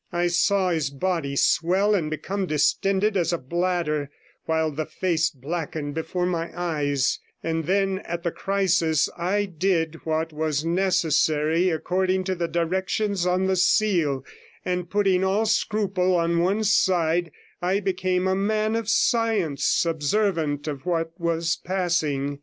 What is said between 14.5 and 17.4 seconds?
and putting all scruple on one side,